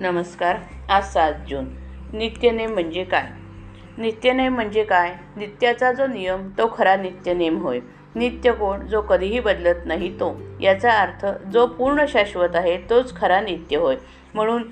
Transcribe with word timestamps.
नमस्कार 0.00 0.56
आज 0.88 1.04
सात 1.04 1.32
जून. 1.48 1.64
नित्यनेम 2.12 2.72
म्हणजे 2.72 3.04
काय? 3.04 3.26
नित्यनेम 3.98 4.54
म्हणजे 4.54 4.84
काय? 4.84 5.14
नित्याचा 5.36 5.92
जो 5.92 6.06
नियम 6.06 6.48
तो 6.48 6.74
खरा 6.78 6.96
नित्यनेम 6.96 7.56
होय. 7.56 7.80
नित्य 8.14 8.52
कोण? 8.52 8.86
जो 8.86 9.00
कधीही 9.00 9.40
बदलत 9.40 9.74
नाही 9.84 10.20
तो. 10.20 10.40
याचा 10.60 10.92
अर्थ 10.92 11.26
जो 11.52 11.66
पूर्ण 11.66 12.04
शाश्वत 12.08 12.48
आहे 12.54 12.76
तोच 12.90 13.16
खरा 13.16 13.40
नित्य 13.40 13.76
होय. 13.76 13.96
म्हणून 14.34 14.62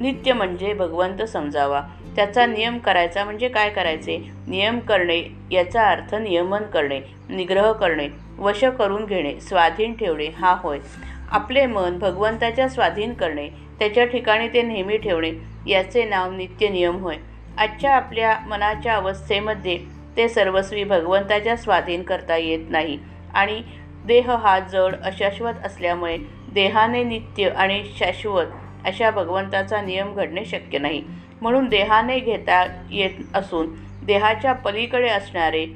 नित्य 0.00 0.32
म्हणजे 0.32 0.74
भगवंत 0.74 1.22
समजावा. 1.22 1.82
त्याचा 2.16 2.46
नियम 2.46 2.78
करायचा 2.78 3.24
म्हणजे 3.24 3.48
काय 3.48 3.70
करायचे? 3.70 4.30
नियम 4.46 4.78
करणे 4.78 5.36
याचा 5.52 5.88
अर्थ 5.88 6.14
नियमन 6.14 6.62
करणे 6.62 7.00
निग्रह 7.28 7.72
करणे 7.72 8.08
वश 8.38 8.64
करून 8.64 9.04
घेणे 9.04 9.40
स्वाधीन 9.40 9.96
ठेवणे 9.96 10.26
हा 10.26 10.56
होय. 10.62 10.78
आपले 11.28 11.66
मन 11.66 11.98
भगवंताच्या 11.98 12.68
स्वाधीन 12.68 13.12
करणे 13.12 13.48
त्याच्या 13.78 14.04
ठिकाणी 14.04 14.48
ते 14.48 14.62
नेहमी 14.62 14.96
ठेवणे 14.96 15.30
याचे 15.66 16.04
नाव 16.04 16.30
नित्य 16.32 16.68
नियम 16.68 16.96
होय. 16.96 17.16
आजच्या 17.58 17.94
आपल्या 17.96 18.38
मनाच्या 18.46 18.94
अवस्थेमध्ये 18.94 19.78
ते 20.16 20.28
सर्वस्वी 20.28 20.84
भगवंताच्या 20.84 21.56
स्वाधीन 21.56 22.02
करता 22.02 22.36
येत 22.36 22.70
नाही. 22.70 22.98
आणि 23.34 23.62
देह 24.04 24.30
हा 24.32 24.58
जड 24.58 24.94
अशाश्वत 25.02 25.54
असल्यामुळे 25.64 26.16
देहाने 26.54 27.02
नित्य 27.04 27.48
आणि 27.48 27.82
शाश्वत 27.98 28.46
अशा 28.84 29.10
भगवंताचा 29.10 29.80
नियम 29.80 30.14
घडणे 30.14 30.44
शक्य 30.44 30.78
नाही. 30.78 31.02
म्हणून 31.42 31.68
देहाने 31.68 32.18
घेता 32.18 32.64
येत 32.90 33.36
असून 33.36 33.74
देहाच्या 34.06 34.52
पलीकडे 34.52 35.08
असणारे 35.08 35.66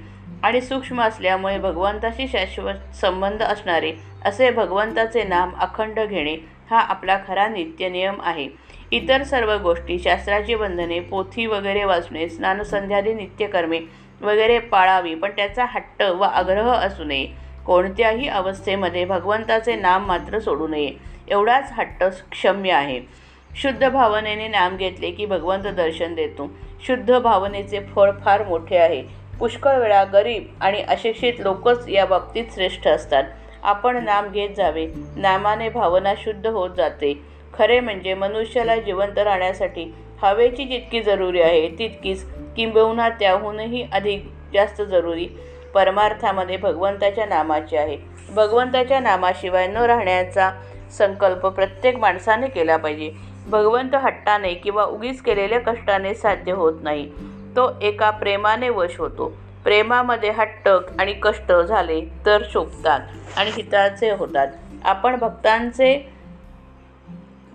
आणि 0.42 0.60
सूक्ष्म 0.60 1.02
असल्यामुळे 1.02 1.58
भगवंताशी 1.58 2.28
शाश्वत 2.28 2.94
संबंध 2.94 3.42
असणारे 3.42 3.92
असे 4.24 4.50
भगवंताचे 4.50 5.24
नाम 5.24 5.50
अखंड 5.60 6.00
घेणे 6.00 6.36
हा 6.70 6.78
आपला 6.78 7.18
खरा 7.28 7.48
नित्यनियम 7.48 8.14
आहे. 8.24 8.48
इतर 8.90 9.22
सर्व 9.22 9.56
गोष्टी 9.58 9.98
शास्त्राची 9.98 10.54
बंधने 10.54 11.00
पोथी 11.00 11.46
वगैरे 11.46 11.84
वाचणे 11.84 12.28
स्नानसंध्यादी 12.28 13.14
नित्यकर्मे 13.14 13.80
वगैरे 14.22 14.58
पाळावी 14.58 15.14
पण 15.14 15.30
त्याचा 15.30 15.64
हट्ट 15.64 16.02
व 16.02 16.22
आग्रह 16.22 16.72
असू 16.72 17.04
नये. 17.04 17.26
कोणत्याही 17.66 18.28
अवस्थेमध्ये 18.28 19.04
भगवंताचे 19.04 19.76
नाम 19.76 20.06
मात्र 20.06 20.38
सोडू 20.38 20.68
नये. 20.68 20.90
एवढाच 21.28 21.72
हट्ट 21.72 22.04
क्षम्य 22.30 22.72
आहे. 22.72 23.00
शुद्ध 23.56 23.88
भावनेने 23.88 24.48
नाम 24.48 24.76
घेतले 24.76 25.10
की 25.10 25.26
भगवंत 25.26 25.62
दर्शन 25.62 26.14
देतो. 26.14 26.50
शुद्ध 26.86 27.18
भावनेचे 27.18 27.80
फळ 27.80 28.10
फार 28.24 28.46
मोठे 28.48 28.76
आहे. 28.76 29.21
पुष्कळ 29.42 29.78
वेळा 29.78 30.04
गरीब 30.04 30.44
आणि 30.60 30.82
अशिक्षित 30.82 31.32
लोकच 31.38 31.88
या 31.88 32.04
बाबतीत 32.04 32.44
श्रेष्ठ 32.54 32.86
असतात. 32.86 33.24
आपण 33.62 34.04
नाम 34.04 34.28
घेत 34.28 34.50
जावे. 34.56 34.86
नामाने 35.16 35.68
भावना 35.68 36.14
शुद्ध 36.16 36.46
होत 36.46 36.70
जाते. 36.76 37.22
खरे 37.54 37.80
म्हणजे 37.80 38.14
मनुष्याला 38.14 38.76
जिवंत 38.76 39.18
राहण्यासाठी 39.18 39.94
हवेची 40.22 40.64
जितकी 40.64 41.02
जरुरी 41.02 41.42
आहे 41.42 41.68
तितकीच 41.68 42.24
किंबहुना 42.56 43.08
त्याहूनही 43.08 43.88
अधिक 43.92 44.30
जास्त 44.54 44.82
जरुरी 44.82 45.26
परमार्थामध्ये 45.74 46.56
भगवंताच्या 46.56 47.26
नामाची 47.26 47.76
आहे. 47.76 47.98
भगवंताच्या 48.30 49.00
नामाशिवाय 49.00 49.66
न 49.66 49.76
राहण्याचा 49.76 50.50
संकल्प 50.98 51.46
प्रत्येक 51.46 51.96
माणसाने 51.96 52.46
केला 52.46 52.76
पाहिजे. 52.76 53.10
भगवंत 53.46 53.94
हट्टाने 53.94 54.54
किंवा 54.54 54.84
उगीच 54.84 55.22
केलेल्या 55.22 55.60
कष्टाने 55.60 56.14
साध्य 56.14 56.52
होत 56.52 56.74
नाही. 56.82 57.10
तो 57.56 57.70
एका 57.82 58.10
प्रेमाने 58.10 58.68
वश 58.68 58.98
होतो. 58.98 59.32
प्रेमामध्ये 59.64 60.30
हट्ट 60.30 60.68
आणि 61.00 61.12
कष्ट 61.12 61.52
झाले 61.52 62.00
तर 62.26 62.42
शोभतात 62.50 63.00
आणि 63.36 63.50
हिताचे 63.50 64.10
होतात. 64.10 64.48
आपण 64.84 65.16
भक्तांचे 65.16 65.94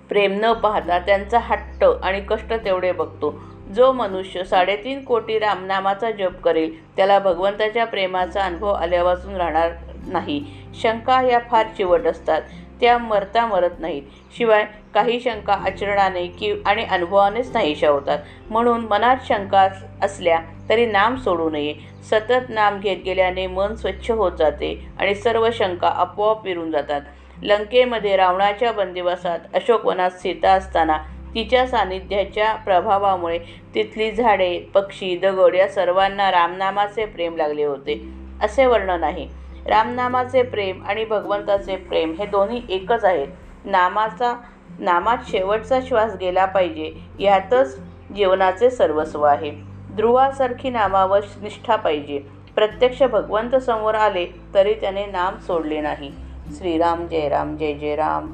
प्रेम 0.09 0.37
न 0.41 0.53
पाहता 0.53 0.99
त्यांचा 0.99 1.39
हट्ट 1.39 1.83
आणि 2.03 2.21
कष्ट 2.29 2.53
तेवढे 2.53 2.91
बघतो. 2.91 3.33
जो 3.75 3.91
मनुष्य 3.91 4.43
साडेतीन 4.43 5.03
कोटी 5.03 5.39
रामनामाचा 5.39 6.11
जप 6.11 6.41
करेल 6.43 6.95
त्याला 6.95 7.19
भगवंताच्या 7.19 7.85
प्रेमाचा 7.85 8.41
अनुभव 8.41 8.71
आल्यापासून 8.73 9.35
राहणार 9.35 9.71
नाही. 10.07 10.45
शंका 10.81 11.21
या 11.21 11.39
फार 11.51 11.67
चिवट 11.77 12.07
असतात. 12.07 12.41
त्या 12.81 12.97
मरता 12.97 13.45
मरत 13.45 13.79
नाहीत. 13.79 14.03
शिवाय 14.37 14.65
काही 14.93 15.19
शंका 15.19 15.53
आचरणाने 15.53 16.27
कि 16.27 16.53
आणि 16.65 16.83
अनुभवानेच 16.83 17.51
नाहीशा 17.53 17.89
होतात. 17.89 18.19
म्हणून 18.49 18.85
मनात 18.85 19.17
शंका 19.27 19.67
असल्या 20.03 20.39
तरी 20.69 20.85
नाम 20.85 21.15
सोडू 21.15 21.49
नये. 21.49 21.73
सतत 22.03 22.49
नाम 22.49 22.79
घेत 22.79 22.97
गेल्याने 23.05 23.47
मन 23.47 23.75
स्वच्छ 23.75 24.11
होत 24.11 24.31
जाते 24.39 24.87
आणि 24.99 25.15
सर्व 25.15 25.49
शंका 25.53 25.87
आपोआप 25.87 26.45
विरून 26.45 26.71
जातात. 26.71 27.01
लंकेमध्ये 27.41 28.15
रावणाच्या 28.15 28.71
बंदिवासात 28.71 29.39
अशोकवनात 29.53 30.11
सीता 30.11 30.51
असताना 30.51 30.97
तिच्या 31.35 31.67
सान्निध्याच्या 31.67 32.53
प्रभावामुळे 32.55 33.39
तिथली 33.75 34.11
झाडे 34.11 34.59
पक्षी 34.59 35.17
दगड 35.17 35.55
या 35.55 35.67
सर्वांना 35.67 36.31
रामनामाचे 36.31 37.05
प्रेम 37.05 37.35
लागले 37.35 37.63
होते. 37.63 38.01
असे 38.43 38.65
वर्णन 38.65 39.03
आहे. 39.03 39.46
रामनामाचे 39.67 40.43
प्रेम 40.43 40.85
आणि 40.85 41.05
भगवंताचे 41.05 41.75
प्रेम 41.75 42.13
हे 42.19 42.25
दोन्ही 42.25 42.61
एकच 42.69 43.05
आहेत. 43.05 43.27
नामाचा 43.65 44.33
नामात 44.79 45.17
शेवटचा 45.27 45.79
श्वास 45.87 46.15
गेला 46.15 46.45
पाहिजे 46.45 46.93
यातच 47.19 47.79
जीवनाचे 48.15 48.69
सर्वस्व 48.69 49.23
आहे. 49.23 49.51
ध्रुवासारखी 49.95 50.69
नामावर 50.69 51.19
निष्ठा 51.41 51.75
पाहिजे. 51.75 52.19
प्रत्यक्ष 52.55 53.03
भगवंत 53.03 53.55
समोर 53.55 53.95
आले 53.95 54.25
तरी 54.53 54.73
त्याने 54.73 55.05
नाम 55.05 55.37
सोडले 55.37 55.81
नाही. 55.81 56.11
श्रीराम 56.57 57.07
जय 57.07 57.29
राम 57.29 57.57
जय 57.57 57.73
जय 57.73 57.95
राम. 57.95 58.33